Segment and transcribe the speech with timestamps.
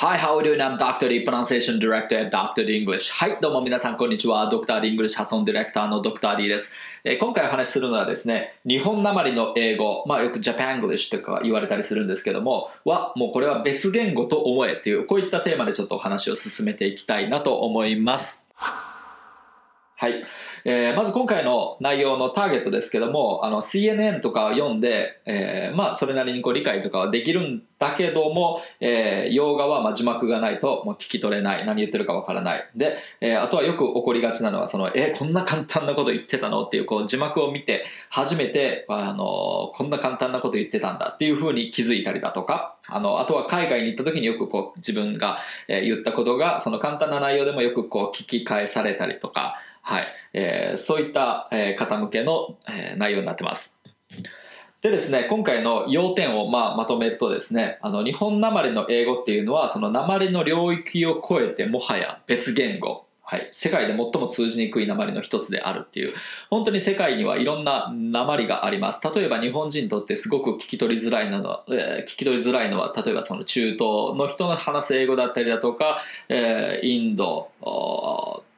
[0.00, 0.54] Hi, how are you?
[0.54, 0.60] Doing?
[0.60, 1.08] I'm Dr.
[1.08, 2.64] D, Pronunciation Director at Dr.
[2.64, 3.10] D English.
[3.10, 4.48] はい、どうも皆さん、こんにちは。
[4.48, 4.80] Dr.
[4.80, 6.36] D English 発音ディレクターの Dr.
[6.36, 18.48] D です、えー今回お話しするのはですね、日本なまりの英語、まあよく Japan English とか言われたりするんですけども、は、もうこれは別言語と思えっていう、こういったテーマでちょっとお話を進めていきたいなと思います。
[20.00, 20.22] はい。
[20.64, 31.66] えーまず今回の内容のターゲットですけども、あの CNN とか読んで、えーまあそれなりにこう理解とかはできるんだけども、えー洋画はまあ字幕がないともう聞き取れない。
[31.66, 32.70] 何言ってるかわからない。
[32.76, 36.62] で、えーあとはよく起こりがちなのは、その、えーこんな簡単なこと言ってたの？
[36.62, 49.56] っていう、こう字幕を見て初めて、あのこんな簡単なこと言ってたんだっていうふうに気づいたりだとか、あの、あとは海外に行った時によくこう自分が、えー言ったことが、その簡単な内容でもよくこう聞き返されたりとか、
[49.88, 53.80] はい、えーそういった、え方向けの、え内容になってます。
[54.82, 63.06] でですね、今回の要点をまあまとめるとですね、あの日本なまりの英語っていうのは、そのなまりの領域を超えてもはや別言語。
[63.22, 66.14] はい、世界で最も通じにくい鉛の一つであるっていう
[66.48, 73.78] 本当に世界にはいろんな鉛があります例えば日本人にとってすごく聞き取りづらいのは、えー聞き取りづらいのは例えばその中東
[74.16, 75.98] の人の話す英語だったりだとか、
[76.30, 77.50] えーインド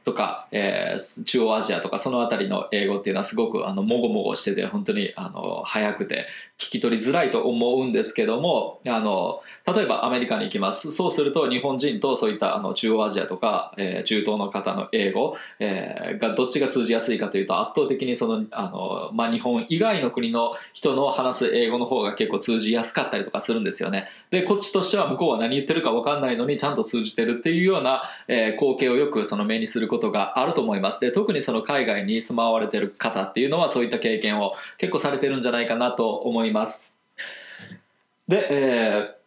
[0.04, 6.26] とか、えー中央アジアとかその辺りの英語っていうのはすごくあのもごもごしてて本当にあの早くて
[6.58, 10.90] 聞き取りづらいと思うんですけどもあの例えばアメリカに行きます。
[10.90, 24.08] そうすると日本人とそういったあの中央アジアとか、えー中東の方の英語、えーがどっちが通じやすいかというと圧倒的にそのあの、まあ、日本以外の国の人の話す英語の方が結構通じやすかったりとかするんですよね。
[24.30, 36.90] でこっちとしては向こうは何言ってるか分かんないのにちゃんと通じてるっていうような、えー光景をよくその目にすることがあると思いますで特にその海外に住まわれてる方っていうのはそういった経験を結構されてるんじゃないかなと思います
[38.28, 39.20] で、えー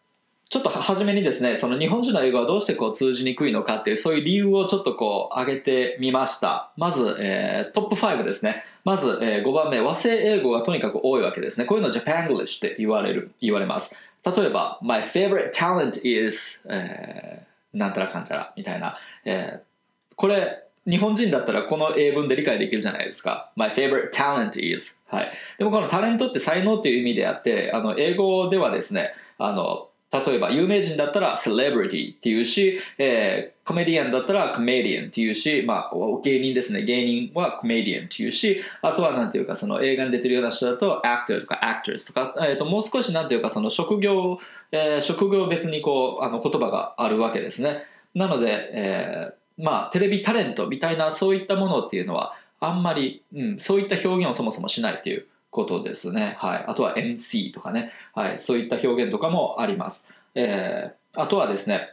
[0.54, 6.70] ちょっと初めにですね、その日本人の英語はどうしてこう通じにくいのかっていう、そういう理由をちょっとこう挙げてみました。
[6.78, 8.64] まず、えートップ5ですね。
[8.84, 11.66] まず、え5番目、和製英語がとにかく多いわけですね。
[11.66, 13.98] こういうのを Japan English って言われる、言われます。
[14.24, 18.96] 例えば、My favorite talent is、えーなんたらかんちゃらみたいな。
[19.26, 19.73] えー
[20.16, 23.52] これ、日本人だったらこの英文で理解できるじゃないですか。
[23.56, 25.00] My favorite talent is.
[25.08, 25.32] はい。
[25.58, 35.92] でもこのタレントって才能っていう意味であって、あの、英語ではですね、あの、例えば有名人だったら celebrity っていうし、えーコメディアンだったら comedian っていうし、まあ、
[36.22, 36.84] 芸人ですね。
[36.84, 44.38] 芸人は comedian っていうし、あとはなんていうかその映画に出てるような人だと actor とか actress とか、えーともう少しなんていうかその職業、
[44.74, 47.86] えー職業別にこうあの言葉があるわけですね。
[48.14, 56.36] なので、えーまあ、テレビタレントみたいなそういったものっていうのはあんまり、うん、そういった表現をそもそもしないっていうことですね。
[56.40, 56.66] はい。
[56.68, 57.92] あとは MC とかね。
[58.14, 58.40] はい。
[58.40, 60.08] そういった表現とかもあります。
[60.36, 61.90] えーあとはですね、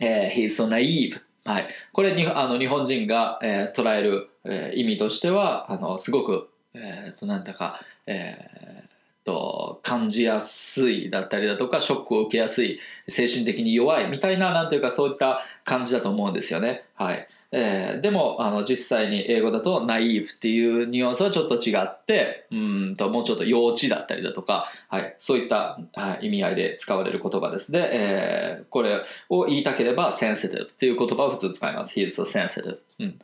[0.00, 1.20] えー He's so naive.
[1.44, 1.66] はい。
[1.92, 8.91] これに、あの、日本人が、えー捉える、えー意味としては、あの、すごく、えーと、なんだか、えー
[9.24, 16.84] と、感じやすいだったりだとか、ショックを受けやすい、精神的に弱いみたいな、なんというか、そういった感じだと思うんですよね。
[16.94, 17.28] はい。
[17.52, 31.98] えーでもあの実際に英語だとナイーブっていうニュアンスはちょっと違ってうんともうちょっと幼稚だったりだとか、はい、そういったはい意味合いで使われる言葉ですね、えーこれを言いたければ sensitive っていう言葉を普通使います。
[31.98, 33.18] He is so sensitive、うん。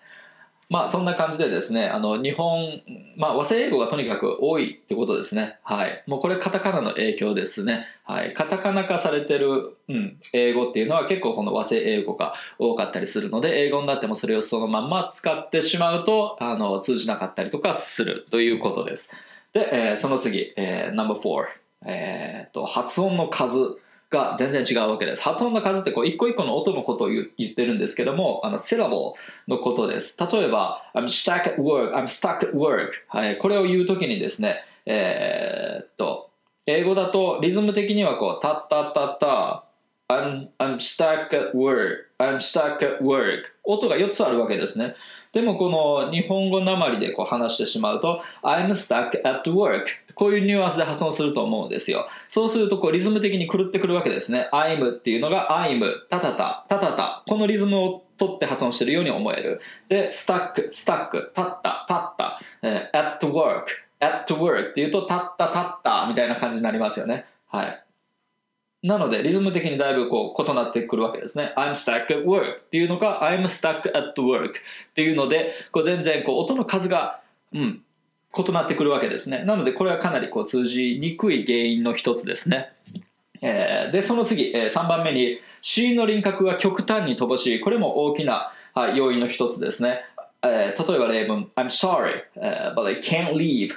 [0.69, 2.83] まあそんな感じでですね、あの日本、
[3.17, 5.59] まあ和製英語がとにかく多いってことですね。
[5.63, 6.05] はい。
[6.07, 7.87] もうこれカタカナの影響ですね。
[8.05, 8.35] はい。
[8.35, 19.11] カタカナ化されてる、うん、英語っていうのは結構この和製英語が多かったりするので、英語になってもそれをそのまんま使ってしまうと、あの、通じなかったりとかするということです。
[19.55, 21.47] で、えーその次、えー、No.4。
[21.87, 23.79] えーっと、発音の数。
[24.11, 25.23] が全然違うわけです。
[25.23, 29.15] 発音の数ってこう一個一個の音のことを言ってるんですけども、あの、syllable
[29.47, 30.17] のことです。
[30.33, 32.91] 例えば、I'm stuck at work, I'm stuck at work。
[33.09, 36.31] はい、これを言うときにですね、えーっと、
[36.67, 39.65] 英語だとリズム的にはこう、たったったった、
[40.11, 43.53] I'm, I'm stuck at work, I'm stuck at work。
[43.65, 44.95] 音が4つあるわけですね。
[45.33, 49.85] でもこの日本語なまりでこう話してしまうと I'm stuck at work.
[50.15, 52.09] こういうニュアンスで発音すると思うんですよ。
[52.27, 54.49] そうするとこうリズム的に狂ってくるわけですね。
[54.51, 57.23] I'm っていうのが I'm タタタタタタ。
[57.29, 59.61] このリズムを取って発音してるように思える。
[59.91, 63.65] で stuck stuck 立った立った、えー at work
[64.01, 67.27] at work っていうと立った立ったみたいな感じになりますよね。
[67.49, 67.85] はい。
[68.83, 71.53] なので、リズム的にだいぶこう異なってくるわけですね。
[71.57, 74.53] I'm stuck at work っていうのか、I'm stuck at work っ
[74.95, 77.21] ていうので、こう全然こう音の数が、
[77.53, 77.83] うん、
[78.37, 79.45] 異なってくるわけですね。
[79.45, 82.73] なので、これはかなりこう通じにくい原因の一つですね。
[83.43, 87.61] えーで、その次、えー3番目に、子音の輪郭が極端に乏しい。
[87.61, 88.53] これも大きな、
[88.95, 90.03] 要因の一つですね。
[90.43, 92.23] えー例えば例文、I'm sorry,、
[92.77, 93.73] but I can't leave.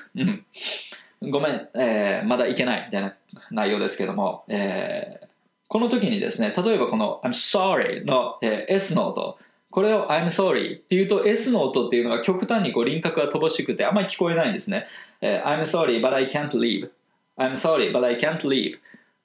[1.29, 3.15] ごめん、えーまだ行けないみたいな
[3.51, 5.27] 内容ですけども、えー
[5.67, 9.37] この時にですね、例えばこの I'm sorry の、えー S の音、
[9.69, 14.85] これを I'm sorry っていうと S の音っていうのが極端にこう輪郭が乏しくてあんまり聞こえないんですね。
[15.21, 16.89] えー I'm sorry but I can't leave.
[17.37, 18.79] I'm sorry but I can't leave.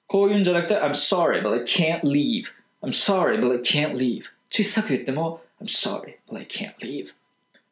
[0.07, 2.45] こういうんじゃなくて I'm sorry but I can't leave.
[2.81, 4.25] I'm sorry but I can't leave.
[4.49, 7.13] 小さく言っても I'm sorry but I can't leave.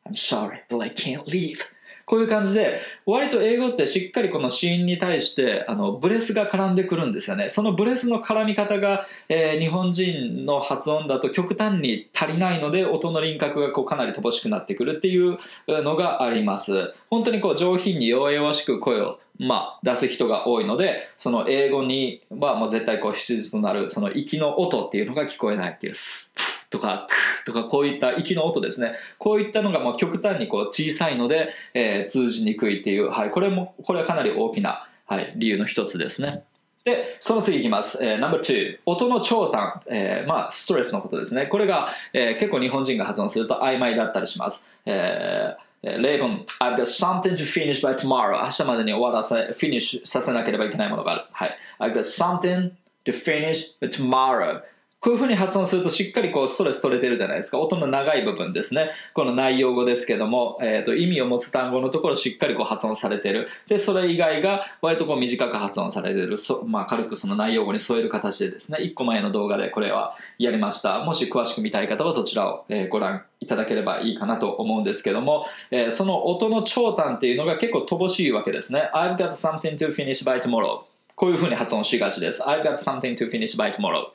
[0.06, 1.60] I'm sorry but I can't leave.
[2.06, 7.50] こういう感じで割と英語ってしっかりこの子音に対してあのブレスが絡んでくるんですよね。
[7.50, 15.38] そのブレスの絡み方が、えー日本人の発音だと極端に足りないので音の輪郭がこうかなり乏しくなってくるっていう
[15.68, 16.94] のがあります。
[17.10, 26.34] 本当にこう上品に弱々しく声をまあ、出す人が多いのでその英語にはもう絶対こう必須となるその息の音っていうのが聞こえないっていうス
[26.76, 36.44] とかクとかこういった息の音ですねこういったのがもう極端にこう小さいので、えー通じにくいっていう、はい、これもこれはかなり大きな、はい、理由の一つですね
[36.86, 38.06] で、その次いきます。
[38.06, 38.78] えー、No.2。
[38.86, 39.82] 音の長短。
[39.88, 41.48] えーまあ、ストレスのことですね。
[41.48, 44.68] これが、えー結構日本人が発音すると曖昧だったりします。
[44.86, 48.44] えーえー例文、I've got something to finish by tomorrow.
[48.44, 51.24] 明日までに終わらせ、フィニッシュさせなければいけないものがある。
[51.32, 51.58] はい。
[51.80, 52.72] I've got something
[53.06, 54.62] to finish by tomorrow.
[55.06, 57.60] こういうふうに発音するとしっかりこうストレス取れてるじゃないですか。
[57.60, 58.90] 音の長い部分ですね。
[59.14, 63.48] この内容語ですけども、えー、と意味を持つ単語のところしっかりこう発音されてる。
[63.68, 66.40] で、それ以外が割とこう短く発音されてる。
[66.40, 71.04] そまあ、軽くその内容語に添える形でですね、1個前の動画でこれはやりました。
[71.04, 78.90] もし詳しく見たい方はそちらを、ご覧いただければいいかなと思うんですけども、えーその音の長短っていうのが結構乏しいわけですね。
[78.96, 80.80] I've got something to finish by tomorrow.
[81.16, 82.42] こういうふうに発音しがちです。
[82.42, 84.08] I've got something to finish by tomorrow.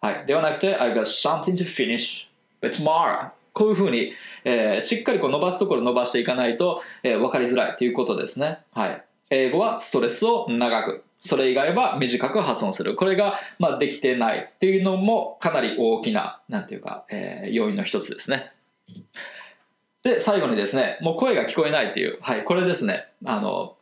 [0.00, 0.26] はい。
[0.26, 2.28] ではなくて、I've got something to finish
[2.60, 3.30] by tomorrow.
[3.52, 4.12] こういうふうに、
[4.44, 8.58] えーしっかりこう伸ばすところ伸ばしていかないと、えー分かりづらいということですね。
[8.72, 9.04] はい。
[9.30, 12.96] 英語はストレスを長く、それ以外は短く発音する。
[12.96, 18.52] これが、まあ、できてないっていうのもかなり大きな、なんていうか、えー要因の一つですね。
[20.02, 23.06] で、最後にですね、もう声が聞こえないっていう、はい、これですね。
[23.24, 23.76] あの、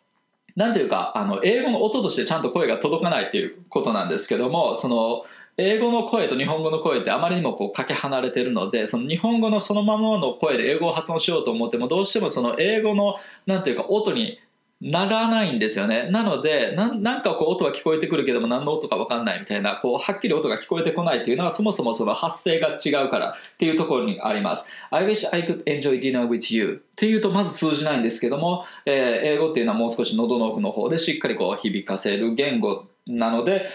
[0.57, 5.25] なんていうか、あの、英語の音としてちゃんと声が届かないっていうことなんですけども、その、
[5.59, 14.39] 英語の声と日本語の声ってあまりにもこうかけ離れてるのでその日本語のそのままの声で英語を発音しようと思ってもどうしてもその英語のなんていうか音に
[14.81, 16.09] ならないんですよね。
[16.11, 24.69] なのでなんなんかこう音は聞こえてくるけども何の音か分かんないみたいなこうはっきり音が聞こえてこないっていうのはそもそもその発声が違うからっていうところにあります。
[24.91, 33.67] I wish I could enjoy dinner with you っていうとまず通じないんですけども、えー英語っていうのはもう少し喉の奥の方でしっかりこう響かせる言語なので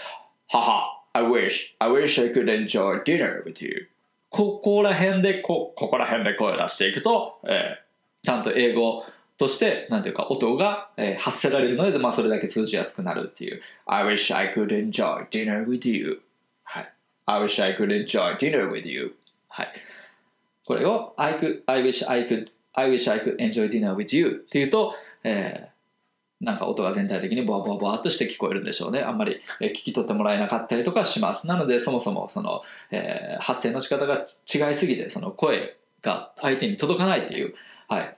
[0.48, 3.88] 母 I wish I wish I could enjoy dinner with you
[4.30, 7.84] ここら辺でこここら辺で声を出していくと、えー
[8.24, 9.04] ちゃんと英語
[9.36, 16.22] としてなんていうか音が、えー発せられるので、まあ、それだけ通じやすくなるっていう I wish I could enjoy dinner with you
[16.64, 16.92] はい
[17.26, 19.14] I wish I could enjoy dinner with you
[19.48, 19.68] はい
[20.64, 25.73] これを I, could, I wish I could I wish I could enjoy dinner with you っていうと、えー
[26.40, 29.00] なんか音が全体的にボワボワボワっとして聞こえるんでしょうね。
[29.00, 31.46] あんまりえー聞き取ってもらえなかったりとかします。
[31.46, 37.54] なのでそもそもその、えー発声の仕方が違いすぎてその声が相手に届かないっていう、
[37.88, 38.16] はい、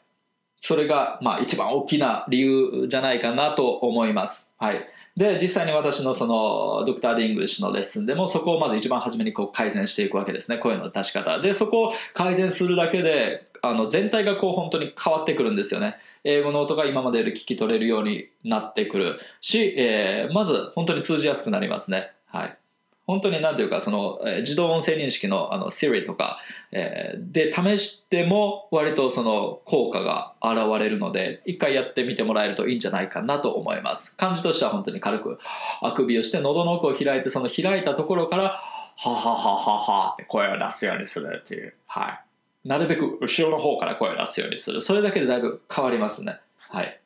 [0.66, 4.52] それがまあ一番大きな理由じゃないかなと思います。
[4.58, 4.84] はい。
[5.16, 7.00] で、実際に私のその Dr.
[7.00, 10.58] D English のレッスンでもそこをまず一番初めにこう改善していくわけですね。
[10.58, 11.40] 声の出し方。
[11.40, 15.98] で、そこを改善するだけで、あの全体がこう本当に変わってくるんですよね。
[16.24, 22.10] 英語の音が今までより聞き取れるようになってくるし、えーまず本当に通じやすくなりますね。
[22.26, 22.58] はい。
[23.06, 26.38] 本当に何ていうかその、えー自動音声認識のあの Siri とか、
[26.72, 34.14] えーで試しても割とその効果が現れるので一回やってみてもらえるといいんじゃないかなと思います。
[34.16, 35.38] 感じとしては本当に軽く
[35.82, 41.74] あくびをして喉の奥を開いてその開いたところからはははははって声を出すようにするっていう。
[41.86, 42.68] はい。
[42.68, 44.80] なるべく後ろの方から声を出すようにする。
[44.80, 46.40] それだけでだいぶ変わりますね。
[46.70, 47.00] はい。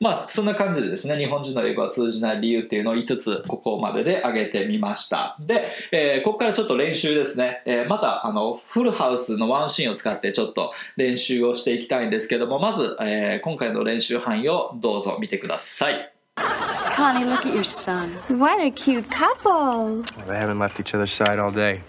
[0.00, 18.12] まあそんな感じでですね日本人の英語は通じない理由っていうのを5つここまでで挙げてみましたで、えーここからちょっと練習ですね、えーまたあのフルハウスのワンシーンを使ってちょっと練習をしていきたいんですけどもまず、えー今回の練習範囲をどうぞ見てください Connie, look at your son.
[18.28, 20.04] What a cute couple.
[20.26, 21.80] They haven't left each other's side all day.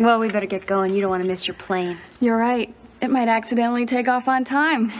[0.00, 0.94] Well, we better get going.
[0.94, 1.98] You don't want to miss your plane.
[2.20, 2.72] You're right.
[3.00, 4.92] It might accidentally take off on time.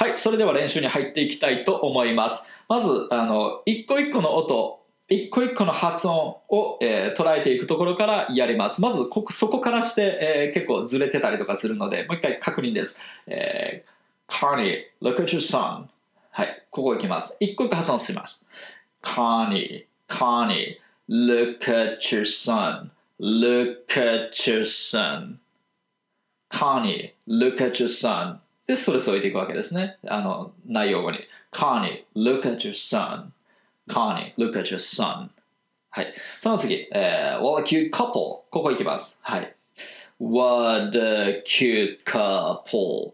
[0.00, 2.48] はい、それでは練習に入っていきたいと思います。
[2.68, 4.78] まず、あの、一個一個の音、
[5.08, 8.80] 一個一個の発音を、えー捉えていくところからやります。
[8.80, 13.00] まずこ、そこからして、えー結構ずれてたりとかするので、もう一回確認です。
[13.26, 15.86] えー、Connie, look at your son.
[16.30, 17.36] はい、ここ行きます。
[17.40, 18.46] 一個一個発音します。
[19.02, 20.76] Connie, Connie,
[21.08, 22.90] look at your son.
[23.18, 25.38] Look at your son.
[26.50, 28.38] Connie, look at your son.
[28.68, 29.96] で、それ添えていくわけですね。
[30.06, 31.18] あの、内容語に。
[31.50, 33.30] Connie, look at your son.
[33.88, 35.30] Connie, look at your son.
[35.88, 36.12] はい。
[36.40, 38.12] その次、えー、What a cute couple.
[38.12, 39.16] ここ行きます。
[39.22, 39.54] はい。
[40.20, 43.12] What a cute couple.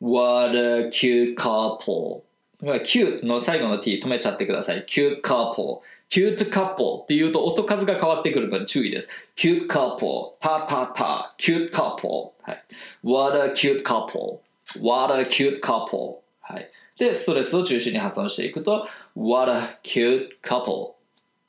[0.00, 2.22] What a cute couple.
[2.62, 4.86] cute の最後の t 止めちゃってください。
[4.86, 5.80] cute couple。
[6.08, 9.10] cute couple って言うと音数が変わってくるので注意です。
[9.36, 10.36] cute couple。
[10.40, 11.34] たたた。
[11.38, 12.30] cute couple。
[12.40, 12.64] はい。
[13.04, 14.38] What a cute couple.
[14.78, 16.16] What a cute couple.
[16.40, 16.70] はい。
[16.98, 20.92] で、ストレスを中心に発音していくと What a cute couple.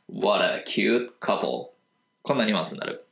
[0.10, 1.68] What a cute couple.
[2.24, 3.06] こんなニュアンスになる。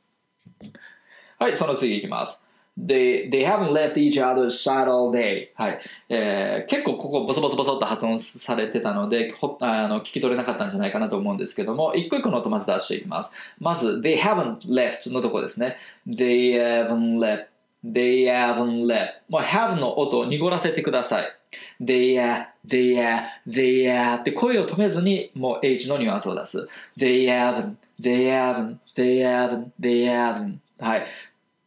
[1.38, 2.46] はい、その次いきます。
[2.78, 5.48] They, they haven't left each other's side all day.
[5.54, 5.78] はい。
[6.08, 13.34] えー結構ここボソボソボソっと発音されてたので、ほあの聞き取れなかったんじゃないかなと思うんですけども、一個一個の音まず出していきます。
[13.58, 15.76] まず、they haven't left のとこですね。
[16.06, 17.46] they haven't left,
[17.85, 19.21] they haven't left.
[19.29, 21.35] もう have の音を濁らせてください。
[21.79, 26.67] they are, they are, they are って声を止めずにもう H のニュアンスを出す。
[26.97, 30.57] they haven't, they haven't, they haven't, they haven't.
[30.79, 31.05] はい。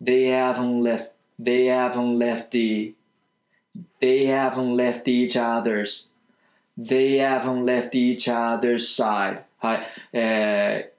[0.02, 1.10] they haven't left,
[1.40, 2.94] they haven't left the,
[4.00, 6.08] they haven't left each other's,
[6.76, 9.42] they haven't left each other's side.
[9.58, 9.80] はい。
[10.12, 10.92] え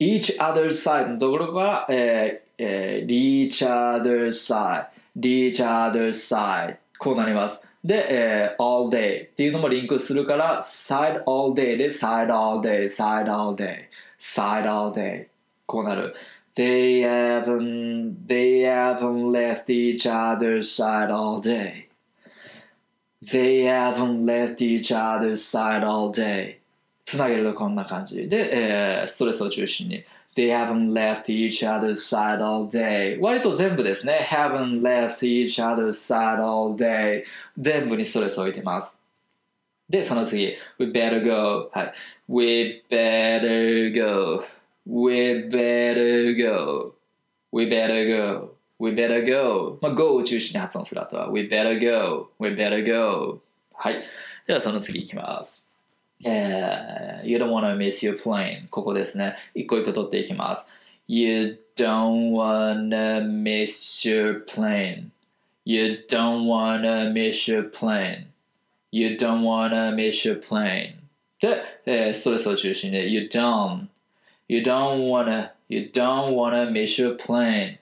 [0.00, 4.87] ー、each other's side のところから、えー えー、each other's side,
[5.17, 7.67] each other side こうなります。
[7.83, 13.87] で、えー all day っていうのもリンクするから、side all day で side all day, side all day,
[14.19, 15.27] side all day
[15.65, 16.13] こうなる。
[16.55, 21.87] They haven't, they haven't left each other's side all day.
[23.23, 26.57] They haven't left each other's side all day.
[27.05, 30.03] つなげるとこんな感じで、えーストレスを中心に
[30.38, 36.74] They haven't left each other's side all day 割と全部ですね haven't left each other's side all
[36.74, 37.24] day
[37.56, 39.00] 全部にストレスを置いてます
[39.88, 41.92] で、その次 We better go はい
[42.28, 44.42] We better go
[44.86, 46.94] We better go
[47.52, 53.40] We better go We better go まあ go を中心に発音する後は We better go We better go
[53.72, 54.02] はい
[54.46, 55.67] ではその次いきます
[56.25, 60.67] えー You don't wanna miss your plane ここですね一個一個取っていきます
[61.07, 65.09] You don't wanna miss your plane
[65.65, 68.27] You don't wanna miss your plane
[68.91, 70.95] You don't wanna miss your plane
[71.41, 73.87] で、えーストレスを中心に You don't
[74.47, 77.77] You don't wanna You don't wanna miss your plane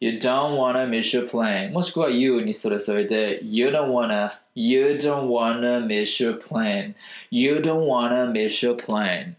[0.00, 5.86] You don't wanna miss your plane もしくは You にストレスを入れて You don't wanna You don't wanna
[5.86, 6.94] miss your plane
[7.30, 9.36] You don't wanna miss your plane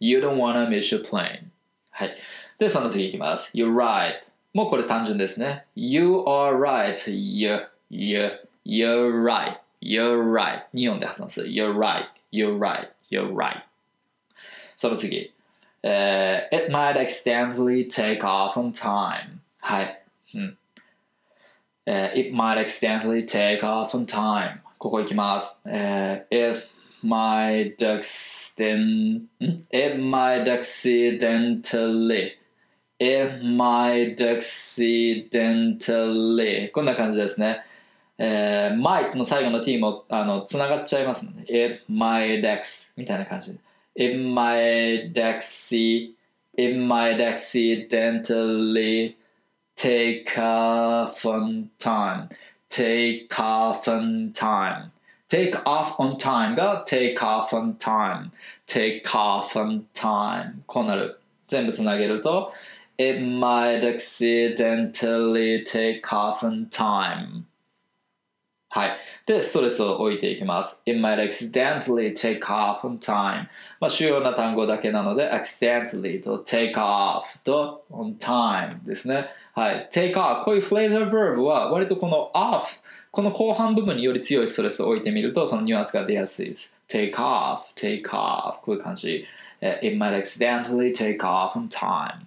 [0.00, 1.50] You don't wanna miss your plane
[1.90, 2.16] はい。
[2.58, 3.50] で、その次いきます。
[3.54, 4.20] You're right.
[4.54, 5.66] もうこれ単純ですね。
[5.76, 7.10] You are right.
[7.10, 8.30] You, you,
[8.64, 9.58] you're right.
[9.82, 10.62] You're right.
[10.74, 11.50] 2音で発音する。
[11.50, 12.06] You're right.
[12.32, 12.88] You're right.
[13.10, 13.62] You're right.
[14.76, 15.34] その次。
[15.82, 19.40] えー It might accidentally take off on time.
[19.67, 19.99] はい。
[20.35, 20.57] うん。
[21.87, 24.59] えー It might accidentally take off on time.
[24.77, 25.59] ここいきます。
[25.65, 26.67] えー If
[27.03, 32.33] might accident, ん It might accidentally.
[32.99, 36.71] If might accidentally.
[36.71, 37.65] こんな感じですね。
[38.19, 43.59] えー、might の最後の t もあのつながっちゃいますので、It might ex みたいな感じで。
[43.95, 46.11] It might acci-
[46.55, 49.15] It might accidentally
[49.75, 52.29] take off on time.
[52.69, 54.91] Take off on time.
[55.29, 58.31] Take off on time が take off on time.
[58.67, 60.63] Take off on time.
[60.65, 61.19] こうなる。
[61.47, 62.51] 全部つなげると
[62.97, 67.43] It might accidentally take off on time.
[68.69, 68.97] はい。
[69.25, 70.81] で、ストレスを置いていきます。
[70.85, 73.47] It might accidentally take off on time.
[73.79, 79.27] まあ、主要な単語だけなので、accidentally と take off と on time ですね。
[79.55, 79.89] はい。
[79.91, 80.43] take off。
[80.43, 86.75] こういうフレーザー verb は割とこの off この後半部分により強いストレスを置いてみると、そのニュアンスが出やすいです。
[86.89, 89.25] take off, take off こういう感じ。
[89.61, 92.25] It might accidentally take off on time.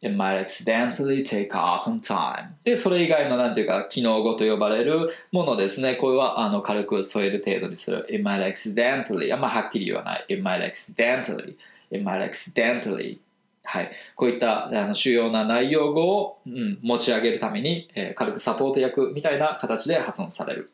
[0.00, 2.50] It might accidentally take off on time.
[2.62, 5.96] で、それ以外のなんていうか、機能語と呼ばれるものですね。
[5.96, 8.06] これはあの軽く添える程度にする。
[8.08, 9.34] It might accidentally.
[9.34, 10.24] あんまはっきり言わない。
[10.28, 11.56] It might accidentally.
[11.90, 13.18] It might accidentally.
[13.64, 13.90] はい。
[14.16, 20.70] こういったあの主要な内容語を、うん、持ち上げるために、えー軽くサポート役みたいな形で発音される。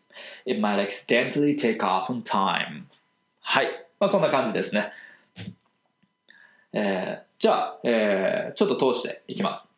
[0.46, 2.84] It might accidentally take off on time.
[3.40, 3.68] はい。
[4.00, 4.92] まあ、こんな感じですね。
[6.72, 9.74] えーじゃあ、えーちょっと通していきます。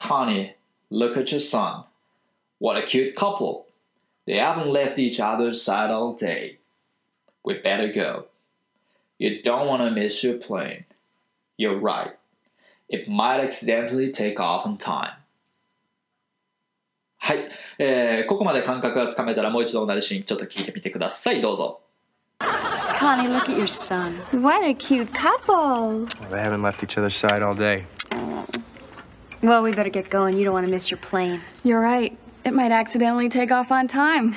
[0.00, 0.54] Connie,
[0.90, 1.84] look at your son.
[2.58, 3.66] What a cute couple.
[4.26, 6.58] They haven't left each other's side all day.
[7.44, 8.26] We better go.
[9.18, 10.84] You don't want to miss your plane.
[11.56, 12.12] You're right.
[12.92, 15.14] It might accidentally take off on time.
[17.16, 17.38] はい、
[17.78, 21.40] えーここまで感覚がつかめたらもう一度同じシーンちょっと聞いてみてください。
[21.40, 21.80] どうぞ。
[22.98, 24.16] Connie, look at your son.
[24.42, 26.06] What a cute couple.
[26.20, 27.84] Well, they haven't left each other's side all day.
[29.42, 30.36] Well, we better get going.
[30.36, 31.40] You don't want to miss your plane.
[31.64, 32.16] You're right.
[32.44, 34.34] It might accidentally take off on time.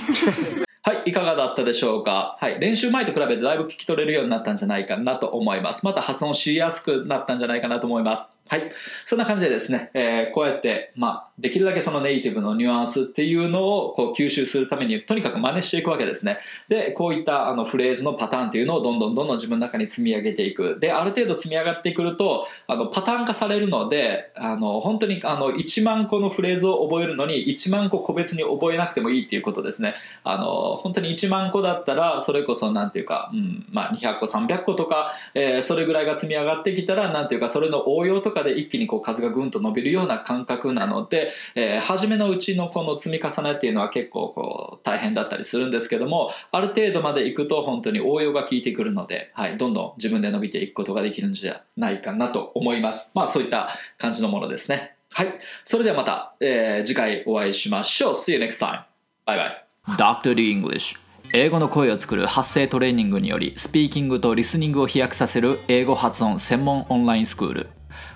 [0.84, 2.38] はい、いかがだったでしょうか。
[2.40, 5.84] はい、練習前と比べてだいぶ聞き取れるようになったんじゃないかなと思います。
[5.84, 8.35] また発音しやすくなったんじゃないかなと思います。
[8.48, 8.72] はい、
[9.06, 16.38] そんな感じでですね、えーこうやって、まあ、できるだけそのネイティブのニュアンスっていうのをこう吸収するために、とにかく真似していくわけですね。
[16.68, 20.78] で、こういったあのフレーズのパターンっていうのをどんどんどんどん自分の中に積み上げていく。
[20.80, 29.96] で、ある程度積み上がってくると、あのパターン化されるので、あの本当にあの1万個のフレーズを覚えるのに1万個個別に覚えなくてもいいっていうことですね。
[30.24, 53.12] あの本当に1万個だったらそれこそなんていうか、うんまあ、200個300個とか、えーそれぐらいが積み上がってきたらなんていうかそれの応用とかで一気にこう数がぐんと伸びるような感覚なので、えー初めのうちのこの積み重ねっていうのは結構こう大変だったりするんですけどもある程度までいくと本当に応用が効いてくるので、はい、どんどん自分で伸びていくことができるんじゃないかなと思います。
[53.14, 54.96] まあそういった感じのものですね。
[55.12, 55.34] はい。
[55.64, 58.14] それではまた、えー次回お会いしましょう。
[58.14, 58.84] See you next time.
[59.26, 59.66] バイバイ
[59.98, 60.36] Dr.
[60.36, 60.98] D English
[61.34, 67.70] 英語の声を作る発声トレーニングによりスピーキングとリスニングを飛躍させる英語発音専門オンラインスクール。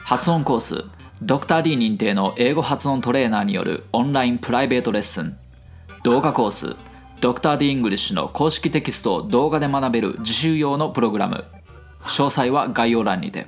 [0.10, 0.86] 発音コース
[1.22, 5.38] ドクター D 認定の英語発音トレーナーによるオンラインプライベートレッスン。
[6.02, 6.76] 動画コース
[7.22, 11.46] ドクター D イングリッシュの公式テキストを動画で学べる自習用のプログラム。
[12.06, 13.46] 詳細は概要欄にて。